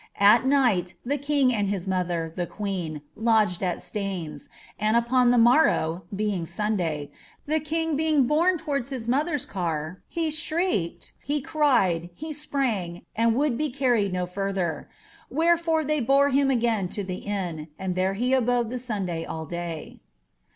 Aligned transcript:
At 0.19 0.47
night, 0.47 0.95
the 1.05 1.19
king 1.19 1.51
ind 1.51 1.69
his 1.69 1.87
mother, 1.87 2.33
the 2.35 2.47
queen, 2.47 3.03
lodged 3.15 3.61
at 3.61 3.83
Stnities, 3.85 4.49
sjiil 4.81 4.97
upon 4.97 5.29
the 5.29 5.37
morrow, 5.37 6.05
bein| 6.11 6.43
Sunday, 6.47 7.11
the 7.45 7.59
king 7.59 7.95
being 7.95 8.25
borne 8.25 8.57
towards 8.57 8.89
bis 8.89 9.07
mother's 9.07 9.45
car, 9.45 10.01
he 10.07 10.29
skreelinl, 10.29 11.11
ht 11.27 11.43
tried, 11.45 12.09
lie 12.19 12.29
epnirig, 12.31 13.03
and 13.15 13.35
itouM 13.35 13.57
be 13.59 13.69
earritHl 13.69 14.11
no 14.11 14.25
furllier; 14.25 14.85
wherrfore 15.31 15.83
they 15.85 15.99
but 15.99 16.29
him 16.31 16.49
again 16.49 16.89
to 16.89 17.03
the 17.03 17.23
ion, 17.27 17.67
and 17.77 17.93
there 17.93 18.15
h« 18.15 18.21
af)ode 18.21 18.71
the 18.71 18.77
Suriilay 18.77 19.29
all 19.29 19.45
day." 19.45 19.99